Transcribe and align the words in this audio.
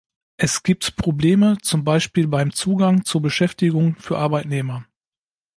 Es 0.37 0.63
gibt 0.63 0.95
Probleme 0.95 1.59
zum 1.61 1.83
Beispiel 1.83 2.27
beim 2.27 2.51
Zugang 2.53 3.05
zur 3.05 3.21
Beschäftigung 3.21 3.97
für 3.99 4.17
Arbeitnehmer. 4.17 4.87